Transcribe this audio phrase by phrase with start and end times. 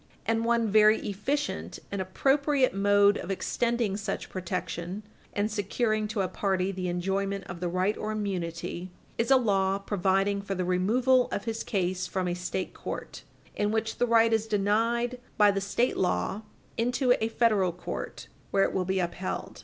[0.25, 6.27] And one very efficient and appropriate mode of extending such protection and securing to a
[6.27, 11.27] party the enjoyment of the right or immunity is a law providing for the removal
[11.31, 13.21] of his case from a State court,
[13.55, 16.41] in which the right is denied by the State law,
[16.77, 19.59] into a Federal court, where it will be upheld.